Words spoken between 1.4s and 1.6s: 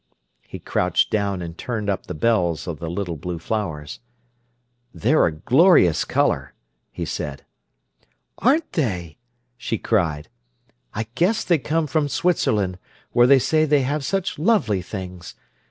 and